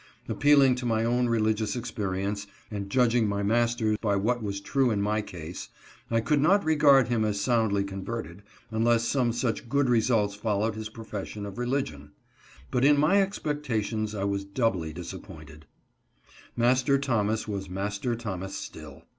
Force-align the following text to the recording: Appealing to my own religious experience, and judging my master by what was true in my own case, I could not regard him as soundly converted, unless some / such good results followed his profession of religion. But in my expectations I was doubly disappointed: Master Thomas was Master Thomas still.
Appealing 0.27 0.73
to 0.77 0.85
my 0.87 1.05
own 1.05 1.27
religious 1.29 1.75
experience, 1.75 2.47
and 2.71 2.89
judging 2.89 3.27
my 3.27 3.43
master 3.43 3.95
by 4.01 4.15
what 4.15 4.41
was 4.41 4.59
true 4.59 4.89
in 4.89 4.99
my 4.99 5.17
own 5.19 5.25
case, 5.27 5.69
I 6.09 6.21
could 6.21 6.41
not 6.41 6.65
regard 6.65 7.07
him 7.09 7.23
as 7.23 7.39
soundly 7.39 7.83
converted, 7.83 8.41
unless 8.71 9.07
some 9.07 9.31
/ 9.31 9.31
such 9.31 9.69
good 9.69 9.89
results 9.89 10.33
followed 10.33 10.73
his 10.73 10.89
profession 10.89 11.45
of 11.45 11.59
religion. 11.59 12.13
But 12.71 12.83
in 12.83 12.99
my 12.99 13.21
expectations 13.21 14.15
I 14.15 14.23
was 14.23 14.43
doubly 14.43 14.91
disappointed: 14.91 15.67
Master 16.55 16.97
Thomas 16.97 17.47
was 17.47 17.69
Master 17.69 18.15
Thomas 18.15 18.55
still. 18.55 19.03